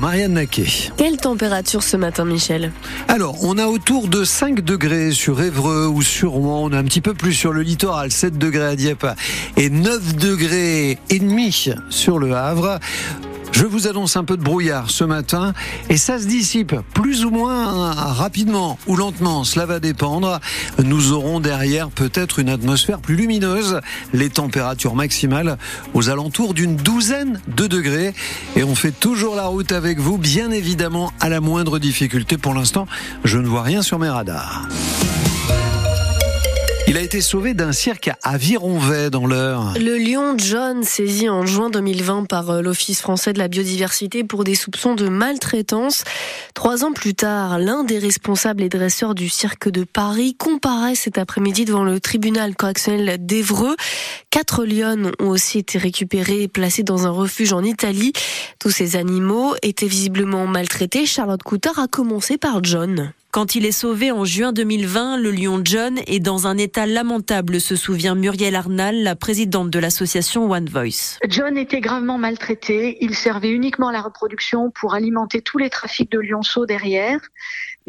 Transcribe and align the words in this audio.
Marianne 0.00 0.32
Naquet. 0.32 0.90
Quelle 0.96 1.18
température 1.18 1.82
ce 1.82 1.94
matin, 1.98 2.24
Michel 2.24 2.72
Alors, 3.08 3.36
on 3.44 3.58
a 3.58 3.66
autour 3.66 4.08
de 4.08 4.24
5 4.24 4.62
degrés 4.62 5.10
sur 5.10 5.42
Évreux 5.42 5.86
ou 5.88 6.00
sur 6.00 6.30
Rouen. 6.30 6.70
On 6.70 6.72
a 6.72 6.78
un 6.78 6.84
petit 6.84 7.02
peu 7.02 7.12
plus 7.12 7.34
sur 7.34 7.52
le 7.52 7.60
littoral, 7.60 8.10
7 8.10 8.38
degrés 8.38 8.64
à 8.64 8.76
Dieppe 8.76 9.06
et 9.58 9.68
9 9.68 10.16
degrés 10.16 10.98
et 11.10 11.18
demi 11.18 11.66
sur 11.90 12.18
le 12.18 12.34
Havre. 12.34 12.78
Je 13.60 13.66
vous 13.66 13.86
annonce 13.86 14.16
un 14.16 14.24
peu 14.24 14.38
de 14.38 14.42
brouillard 14.42 14.88
ce 14.90 15.04
matin 15.04 15.52
et 15.90 15.98
ça 15.98 16.18
se 16.18 16.24
dissipe 16.24 16.74
plus 16.94 17.26
ou 17.26 17.30
moins 17.30 17.92
rapidement 17.92 18.78
ou 18.86 18.96
lentement, 18.96 19.44
cela 19.44 19.66
va 19.66 19.80
dépendre. 19.80 20.40
Nous 20.82 21.12
aurons 21.12 21.40
derrière 21.40 21.90
peut-être 21.90 22.38
une 22.38 22.48
atmosphère 22.48 23.00
plus 23.00 23.16
lumineuse, 23.16 23.82
les 24.14 24.30
températures 24.30 24.94
maximales 24.94 25.58
aux 25.92 26.08
alentours 26.08 26.54
d'une 26.54 26.76
douzaine 26.76 27.38
de 27.48 27.66
degrés 27.66 28.14
et 28.56 28.64
on 28.64 28.74
fait 28.74 28.98
toujours 28.98 29.36
la 29.36 29.44
route 29.44 29.72
avec 29.72 29.98
vous, 29.98 30.16
bien 30.16 30.50
évidemment 30.50 31.12
à 31.20 31.28
la 31.28 31.42
moindre 31.42 31.78
difficulté. 31.78 32.38
Pour 32.38 32.54
l'instant, 32.54 32.86
je 33.24 33.36
ne 33.36 33.46
vois 33.46 33.62
rien 33.62 33.82
sur 33.82 33.98
mes 33.98 34.08
radars. 34.08 34.68
A 37.00 37.02
été 37.02 37.22
sauvé 37.22 37.54
d'un 37.54 37.72
cirque 37.72 38.10
à 38.22 38.36
Vironvay 38.36 39.08
dans 39.08 39.26
l'heure. 39.26 39.72
Le 39.80 39.96
lion 39.96 40.34
John, 40.36 40.82
saisi 40.82 41.30
en 41.30 41.46
juin 41.46 41.70
2020 41.70 42.26
par 42.26 42.50
euh, 42.50 42.60
l'Office 42.60 43.00
français 43.00 43.32
de 43.32 43.38
la 43.38 43.48
biodiversité 43.48 44.22
pour 44.22 44.44
des 44.44 44.54
soupçons 44.54 44.94
de 44.94 45.08
maltraitance. 45.08 46.04
Trois 46.52 46.84
ans 46.84 46.92
plus 46.92 47.14
tard, 47.14 47.58
l'un 47.58 47.84
des 47.84 47.98
responsables 47.98 48.62
et 48.62 48.68
dresseurs 48.68 49.14
du 49.14 49.30
cirque 49.30 49.70
de 49.70 49.84
Paris 49.84 50.34
comparaît 50.38 50.94
cet 50.94 51.16
après-midi 51.16 51.64
devant 51.64 51.84
le 51.84 52.00
tribunal 52.00 52.54
correctionnel 52.54 53.16
d'Evreux. 53.24 53.76
Quatre 54.28 54.66
lions 54.66 55.10
ont 55.20 55.28
aussi 55.28 55.60
été 55.60 55.78
récupérés 55.78 56.42
et 56.42 56.48
placés 56.48 56.82
dans 56.82 57.06
un 57.06 57.10
refuge 57.10 57.54
en 57.54 57.64
Italie. 57.64 58.12
Tous 58.58 58.70
ces 58.70 58.96
animaux 58.96 59.54
étaient 59.62 59.86
visiblement 59.86 60.46
maltraités. 60.46 61.06
Charlotte 61.06 61.42
Coutard 61.42 61.78
a 61.78 61.88
commencé 61.88 62.36
par 62.36 62.62
John. 62.62 63.14
Quand 63.32 63.54
il 63.54 63.64
est 63.64 63.70
sauvé 63.70 64.10
en 64.10 64.24
juin 64.24 64.52
2020, 64.52 65.18
le 65.18 65.30
lion 65.30 65.60
John 65.62 66.00
est 66.08 66.18
dans 66.18 66.48
un 66.48 66.58
état 66.58 66.84
lamentable, 66.86 67.60
se 67.60 67.76
souvient 67.76 68.16
Muriel 68.16 68.56
Arnal, 68.56 69.04
la 69.04 69.14
présidente 69.14 69.70
de 69.70 69.78
l'association 69.78 70.50
One 70.50 70.68
Voice. 70.68 71.16
John 71.28 71.56
était 71.56 71.80
gravement 71.80 72.18
maltraité. 72.18 72.98
Il 73.00 73.14
servait 73.14 73.50
uniquement 73.50 73.86
à 73.86 73.92
la 73.92 74.02
reproduction 74.02 74.72
pour 74.72 74.94
alimenter 74.94 75.42
tous 75.42 75.58
les 75.58 75.70
trafics 75.70 76.10
de 76.10 76.18
lionceaux 76.18 76.66
derrière. 76.66 77.20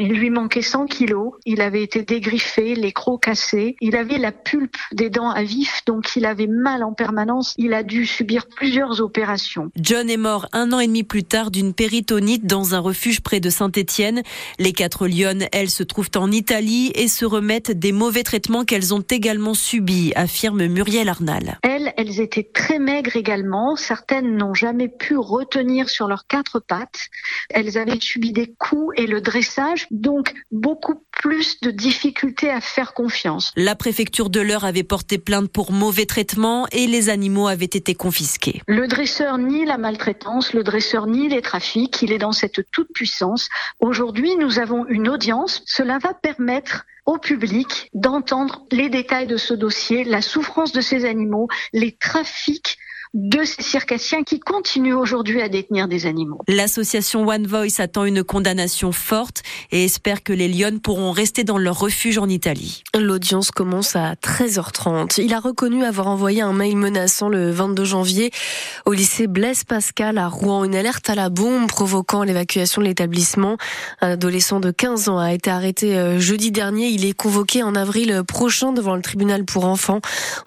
Il 0.03 0.13
lui 0.13 0.31
manquait 0.31 0.63
100 0.63 0.88
kilos. 0.88 1.33
Il 1.45 1.61
avait 1.61 1.83
été 1.83 2.02
dégriffé, 2.02 2.73
les 2.73 2.91
crocs 2.91 3.21
cassés. 3.21 3.75
Il 3.81 3.95
avait 3.95 4.17
la 4.17 4.31
pulpe 4.31 4.75
des 4.91 5.11
dents 5.11 5.30
à 5.30 5.44
vif, 5.44 5.83
donc 5.85 6.16
il 6.16 6.25
avait 6.25 6.47
mal 6.47 6.83
en 6.83 6.91
permanence. 6.91 7.53
Il 7.59 7.71
a 7.75 7.83
dû 7.83 8.07
subir 8.07 8.47
plusieurs 8.47 8.99
opérations. 8.99 9.69
John 9.75 10.09
est 10.09 10.17
mort 10.17 10.47
un 10.53 10.73
an 10.73 10.79
et 10.79 10.88
demi 10.88 11.03
plus 11.03 11.23
tard 11.23 11.52
d'une 11.52 11.75
péritonite 11.75 12.47
dans 12.47 12.73
un 12.73 12.79
refuge 12.79 13.22
près 13.22 13.39
de 13.39 13.52
Saint-Étienne. 13.52 14.23
Les 14.57 14.73
quatre 14.73 15.05
lionnes, 15.05 15.45
elles, 15.52 15.69
se 15.69 15.83
trouvent 15.83 16.09
en 16.16 16.31
Italie 16.31 16.91
et 16.95 17.07
se 17.07 17.23
remettent 17.23 17.69
des 17.69 17.91
mauvais 17.91 18.23
traitements 18.23 18.66
qu'elles 18.66 18.95
ont 18.95 19.05
également 19.07 19.53
subis, 19.53 20.13
affirme 20.16 20.66
Muriel 20.66 21.09
Arnal. 21.09 21.59
Elles, 21.81 21.93
elles 21.97 22.21
étaient 22.21 22.49
très 22.53 22.79
maigres 22.79 23.15
également. 23.15 23.75
Certaines 23.75 24.35
n'ont 24.37 24.53
jamais 24.53 24.87
pu 24.87 25.17
retenir 25.17 25.89
sur 25.89 26.07
leurs 26.07 26.27
quatre 26.27 26.59
pattes. 26.59 27.09
Elles 27.49 27.77
avaient 27.77 27.99
subi 27.99 28.31
des 28.31 28.53
coups 28.57 28.93
et 28.97 29.07
le 29.07 29.21
dressage 29.21 29.88
donc 29.91 30.33
beaucoup 30.51 31.03
plus 31.11 31.59
de 31.61 31.71
difficultés 31.71 32.49
à 32.49 32.61
faire 32.61 32.93
confiance. 32.93 33.51
La 33.55 33.75
préfecture 33.75 34.29
de 34.29 34.41
l'Eure 34.41 34.65
avait 34.65 34.83
porté 34.83 35.17
plainte 35.17 35.51
pour 35.51 35.71
mauvais 35.71 36.05
traitement 36.05 36.67
et 36.71 36.88
les 36.88 37.09
animaux 37.09 37.47
avaient 37.47 37.65
été 37.65 37.95
confisqués. 37.95 38.61
Le 38.67 38.88
dresseur 38.88 39.38
nie 39.38 39.66
la 39.66 39.77
maltraitance, 39.77 40.53
le 40.53 40.63
dresseur 40.63 41.07
nie 41.07 41.29
les 41.29 41.41
trafics, 41.41 42.01
il 42.01 42.11
est 42.11 42.17
dans 42.17 42.31
cette 42.31 42.69
toute 42.71 42.93
puissance. 42.93 43.49
Aujourd'hui, 43.79 44.35
nous 44.38 44.59
avons 44.59 44.85
une 44.88 45.09
audience, 45.09 45.63
cela 45.66 45.97
va 45.99 46.13
permettre 46.13 46.85
au 47.11 47.17
public 47.17 47.89
d'entendre 47.93 48.65
les 48.71 48.87
détails 48.87 49.27
de 49.27 49.35
ce 49.35 49.53
dossier, 49.53 50.05
la 50.05 50.22
souffrance 50.22 50.72
de 50.72 50.79
ces 50.79 51.03
animaux, 51.03 51.49
les 51.73 51.91
trafics 51.91 52.77
de 53.13 53.44
ces 53.44 53.61
circassiens 53.61 54.23
qui 54.23 54.39
continuent 54.39 54.95
aujourd'hui 54.95 55.41
à 55.41 55.49
détenir 55.49 55.89
des 55.89 56.05
animaux. 56.05 56.39
L'association 56.47 57.27
One 57.27 57.45
Voice 57.45 57.79
attend 57.79 58.05
une 58.05 58.23
condamnation 58.23 58.94
forte 58.94 59.44
et 59.72 59.83
espère 59.83 60.23
que 60.23 60.31
les 60.31 60.47
Lyonnes 60.47 60.79
pourront 60.79 61.11
rester 61.11 61.44
dans 61.44 61.57
leur 61.57 61.77
refuge 61.77 62.17
en 62.17 62.29
Italie. 62.29 62.83
L'audience 62.97 63.51
commence 63.51 63.97
à 63.97 64.13
13h30. 64.13 65.21
Il 65.21 65.33
a 65.33 65.41
reconnu 65.41 65.83
avoir 65.83 66.07
envoyé 66.07 66.41
un 66.41 66.53
mail 66.53 66.77
menaçant 66.77 67.27
le 67.27 67.51
22 67.51 67.83
janvier 67.83 68.31
au 68.85 68.94
lycée 68.94 69.27
Blaise 69.27 69.66
Pascal 69.66 70.17
à 70.17 70.29
Rouen, 70.29 70.63
une 70.63 70.75
alerte 70.75 71.09
à 71.09 71.16
la 71.16 71.29
bombe 71.29 71.67
provoquant 71.67 72.23
l'évacuation 72.23 72.81
de 72.81 72.88
l'établissement. 72.88 73.57
Un 74.00 74.11
adolescent 74.11 74.61
de 74.61 74.71
15 74.71 75.09
ans 75.09 75.19
a 75.19 75.33
été 75.33 75.50
arrêté 75.50 75.97
euh, 75.97 76.19
jeudi 76.19 76.51
dernier. 76.51 76.88
Il 76.88 77.03
est 77.03 77.13
convoqué 77.13 77.61
en 77.61 77.75
avril 77.75 78.23
prochain 78.25 78.71
devant 78.71 78.95
le 78.95 79.01
tribunal 79.01 79.44
pour 79.44 79.66
enfants. 79.66 80.00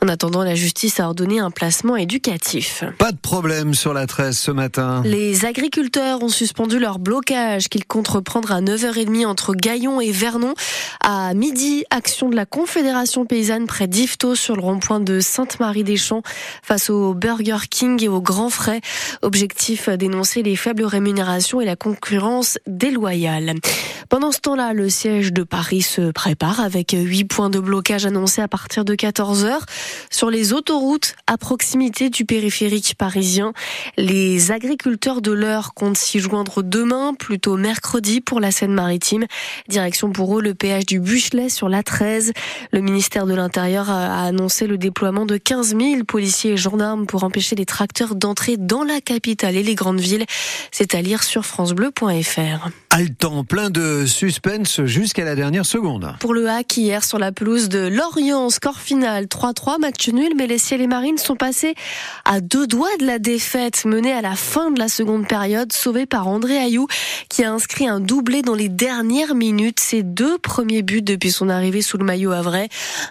En 0.02 0.08
attendant, 0.08 0.42
la 0.42 0.54
justice 0.54 0.98
a 0.98 1.06
ordonné 1.06 1.40
un 1.40 1.50
placement 1.50 1.96
éducatif. 1.96 2.53
Pas 2.98 3.10
de 3.10 3.16
problème 3.16 3.74
sur 3.74 3.92
la 3.92 4.06
13 4.06 4.38
ce 4.38 4.50
matin. 4.52 5.02
Les 5.04 5.44
agriculteurs 5.44 6.22
ont 6.22 6.28
suspendu 6.28 6.78
leur 6.78 7.00
blocage 7.00 7.68
qu'ils 7.68 7.84
comptent 7.84 8.08
reprendre 8.08 8.52
à 8.52 8.60
9h30 8.60 9.26
entre 9.26 9.54
Gaillon 9.54 10.00
et 10.00 10.12
Vernon. 10.12 10.54
À 11.00 11.34
midi, 11.34 11.84
action 11.90 12.28
de 12.28 12.36
la 12.36 12.46
Confédération 12.46 13.26
paysanne 13.26 13.66
près 13.66 13.88
d'Yvetot 13.88 14.36
sur 14.36 14.54
le 14.54 14.62
rond-point 14.62 15.00
de 15.00 15.18
Sainte-Marie-des-Champs 15.18 16.22
face 16.62 16.90
au 16.90 17.14
Burger 17.14 17.58
King 17.68 18.02
et 18.04 18.08
au 18.08 18.20
Grand 18.20 18.50
Frais. 18.50 18.80
Objectif 19.22 19.88
dénoncer 19.88 20.42
les 20.42 20.54
faibles 20.54 20.84
rémunérations 20.84 21.60
et 21.60 21.64
la 21.64 21.76
concurrence 21.76 22.58
déloyale. 22.68 23.54
Pendant 24.08 24.30
ce 24.30 24.38
temps-là, 24.38 24.74
le 24.74 24.88
siège 24.88 25.32
de 25.32 25.42
Paris 25.42 25.82
se 25.82 26.12
prépare 26.12 26.60
avec 26.60 26.94
huit 26.96 27.24
points 27.24 27.50
de 27.50 27.58
blocage 27.58 28.06
annoncés 28.06 28.42
à 28.42 28.48
partir 28.48 28.84
de 28.84 28.94
14 28.94 29.46
h 29.46 29.58
sur 30.10 30.30
les 30.30 30.52
autoroutes 30.52 31.16
à 31.26 31.36
proximité 31.36 32.10
du 32.10 32.24
périphérique 32.24 32.43
parisien. 32.96 33.52
Les 33.96 34.50
agriculteurs 34.50 35.20
de 35.20 35.32
l'heure 35.32 35.74
comptent 35.74 35.96
s'y 35.96 36.20
joindre 36.20 36.62
demain, 36.62 37.14
plutôt 37.14 37.56
mercredi 37.56 38.20
pour 38.20 38.40
la 38.40 38.50
Seine-Maritime. 38.50 39.26
Direction 39.68 40.10
pour 40.10 40.38
eux 40.38 40.42
le 40.42 40.54
péage 40.54 40.86
du 40.86 41.00
Buchelet 41.00 41.48
sur 41.48 41.68
la 41.68 41.82
13. 41.82 42.32
Le 42.72 42.80
ministère 42.80 43.26
de 43.26 43.34
l'Intérieur 43.34 43.90
a 43.90 44.24
annoncé 44.24 44.66
le 44.66 44.78
déploiement 44.78 45.26
de 45.26 45.36
15 45.36 45.76
000 45.76 46.04
policiers 46.04 46.52
et 46.52 46.56
gendarmes 46.56 47.06
pour 47.06 47.24
empêcher 47.24 47.56
les 47.56 47.66
tracteurs 47.66 48.14
d'entrer 48.14 48.56
dans 48.56 48.84
la 48.84 49.00
capitale 49.00 49.56
et 49.56 49.62
les 49.62 49.74
grandes 49.74 50.00
villes. 50.00 50.26
C'est 50.70 50.94
à 50.94 51.02
lire 51.02 51.22
sur 51.22 51.44
francebleu.fr. 51.44 52.68
Haletant, 52.90 53.44
plein 53.44 53.70
de 53.70 54.06
suspense 54.06 54.84
jusqu'à 54.84 55.24
la 55.24 55.34
dernière 55.34 55.66
seconde. 55.66 56.14
Pour 56.20 56.34
le 56.34 56.48
hack 56.48 56.76
hier 56.76 57.02
sur 57.04 57.18
la 57.18 57.32
pelouse 57.32 57.68
de 57.68 57.88
Lorient, 57.88 58.50
score 58.50 58.78
final 58.78 59.24
3-3, 59.24 59.80
match 59.80 60.08
nul, 60.08 60.32
mais 60.36 60.46
les 60.46 60.58
ciels 60.58 60.80
et 60.80 60.86
marines 60.86 61.18
sont 61.18 61.36
passés 61.36 61.74
à 62.24 62.33
deux 62.40 62.66
doigts 62.66 62.96
de 62.98 63.06
la 63.06 63.18
défaite 63.18 63.84
menée 63.84 64.12
à 64.12 64.22
la 64.22 64.36
fin 64.36 64.70
de 64.70 64.78
la 64.78 64.88
seconde 64.88 65.26
période, 65.26 65.72
sauvée 65.72 66.06
par 66.06 66.28
André 66.28 66.56
Ayou, 66.56 66.86
qui 67.28 67.44
a 67.44 67.52
inscrit 67.52 67.86
un 67.86 68.00
doublé 68.00 68.42
dans 68.42 68.54
les 68.54 68.68
dernières 68.68 69.34
minutes, 69.34 69.80
ses 69.80 70.02
deux 70.02 70.38
premiers 70.38 70.82
buts 70.82 71.02
depuis 71.02 71.30
son 71.30 71.48
arrivée 71.48 71.82
sous 71.82 71.98
le 71.98 72.04
maillot 72.04 72.32
Havrais. 72.32 72.68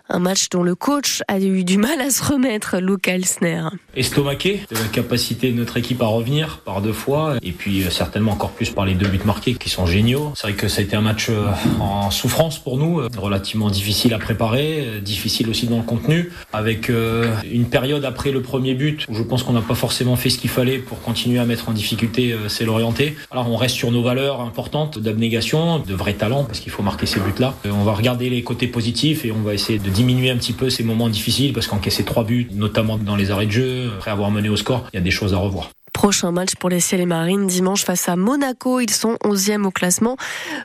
Un 0.10 0.20
match 0.20 0.50
dont 0.50 0.64
le 0.64 0.76
coach 0.76 1.22
a 1.28 1.40
eu 1.40 1.64
du 1.64 1.78
mal 1.78 2.02
à 2.02 2.10
se 2.10 2.24
remettre, 2.24 2.78
Luke 2.80 3.08
Elsner. 3.08 3.64
Estomaqué 3.96 4.62
de 4.70 4.76
la 4.76 4.88
capacité 4.92 5.52
de 5.52 5.58
notre 5.58 5.78
équipe 5.78 6.02
à 6.02 6.06
revenir 6.06 6.60
par 6.60 6.82
deux 6.82 6.94
fois, 6.94 7.36
et 7.42 7.52
puis 7.52 7.84
euh, 7.84 7.90
certainement 7.90 8.32
encore 8.32 8.52
plus 8.52 8.70
par 8.70 8.86
les 8.86 8.96
deux 8.96 9.08
buts 9.08 9.20
marqués 9.26 9.54
qui 9.56 9.70
sont 9.70 9.86
géniaux. 9.86 10.34
C'est 10.36 10.48
vrai 10.48 10.56
que 10.56 10.68
ça 10.68 10.82
a 10.82 10.84
été 10.84 10.96
un 10.96 11.02
match 11.02 11.28
euh, 11.30 11.48
en 11.80 12.12
souffrance 12.12 12.60
pour 12.60 12.78
nous, 12.78 13.00
euh, 13.00 13.10
relativement 13.18 13.70
difficile 13.70 14.14
à 14.14 14.20
préparer, 14.20 15.02
difficile 15.02 15.50
aussi 15.50 15.68
dans 15.68 15.78
le 15.78 15.84
contenu, 15.84 16.32
avec 16.52 16.90
une 16.90 17.66
période 17.66 18.06
après 18.06 18.32
le 18.32 18.42
premier 18.42 18.74
but 18.74 19.06
je 19.14 19.24
pense 19.24 19.44
qu'on 19.44 19.54
n'a 19.54 19.62
pas 19.62 19.76
forcément 19.76 20.16
fait 20.16 20.30
ce 20.30 20.38
qu'il 20.38 20.50
fallait 20.50 20.80
pour 20.80 21.02
continuer 21.02 21.40
à 21.40 21.46
mettre 21.46 21.70
en 21.70 21.74
difficulté 21.74 22.36
c'est 22.48 22.66
l'orienté. 22.66 23.16
Alors 23.32 23.50
on 23.50 23.56
reste 23.56 23.76
sur 23.76 23.92
nos 23.92 24.02
valeurs 24.02 24.42
importantes 24.42 25.00
d'abnégation, 25.00 25.80
de 25.80 25.94
vrai 25.94 26.14
talent, 26.14 26.44
parce 26.44 26.60
qu'il 26.60 26.72
faut 26.72 26.84
marquer 26.84 27.06
ces 27.06 27.20
buts-là. 27.20 27.56
On 27.66 27.84
va 27.84 27.94
regarder 27.94 28.30
les 28.30 28.44
côtés 28.44 28.68
positifs 28.68 29.26
et 29.26 29.32
on 29.32 29.42
va 29.42 29.54
essayer 29.54 29.80
de 29.80 29.90
diminuer 29.90 30.30
un 30.30 30.38
petit 30.38 30.54
peu 30.54 30.70
ces 30.70 30.84
moments 30.84 31.10
difficiles, 31.10 31.54
parce 31.54 31.68
qu'encaisser 31.68 32.04
trois 32.04 32.24
buts, 32.24 32.48
notamment 32.54 32.98
dans 32.98 33.16
les 33.16 33.32
arrêts 33.32 33.46
de 33.46 33.52
jeu, 33.52 33.92
après 33.96 34.12
avoir 34.12 34.32
mené 34.32 34.50
au 34.50 34.56
score, 34.56 34.86
il 34.94 34.98
y 34.98 35.00
a 35.00 35.04
des 35.04 35.12
choses 35.12 35.34
à 35.34 35.38
revoir. 35.38 35.70
Prochain 36.04 36.34
match 36.34 36.56
pour 36.56 36.70
les 36.70 36.82
Ciels 36.82 37.00
et 37.00 37.06
Marines 37.06 37.48
dimanche 37.48 37.86
face 37.86 38.10
à 38.10 38.18
Monaco. 38.18 38.82
Ils 38.82 38.92
sont 38.92 39.16
11e 39.24 39.64
au 39.64 39.72
classement 39.72 40.18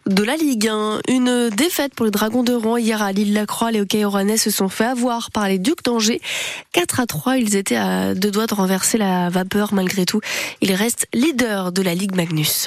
de 0.05 0.25
la 0.25 0.35
Ligue 0.35 0.67
1. 0.67 0.99
Une 1.09 1.49
défaite 1.51 1.95
pour 1.95 2.07
les 2.07 2.11
Dragons 2.11 2.43
de 2.43 2.53
Rouen 2.53 2.77
hier 2.77 3.01
à 3.01 3.13
Lille-la-Croix. 3.13 3.71
Les 3.71 3.81
hockey 3.81 4.03
se 4.37 4.51
sont 4.51 4.69
fait 4.69 4.87
avoir 4.87 5.31
par 5.31 5.47
les 5.47 5.61
Ducs 5.61 5.85
d'Angers. 5.85 6.21
4 6.73 6.99
à 6.99 7.07
3, 7.07 7.39
ils 7.39 7.55
étaient 7.55 7.77
à 7.77 8.17
deux 8.17 8.33
doigts 8.33 8.49
de 8.49 8.55
renverser 8.57 8.99
la 8.99 9.29
vapeur 9.29 9.73
malgré 9.73 10.07
tout. 10.07 10.21
Ils 10.61 10.75
restent 10.75 11.07
leaders 11.15 11.71
de 11.71 11.83
la 11.83 11.95
Ligue 11.95 12.17
Magnus. 12.17 12.57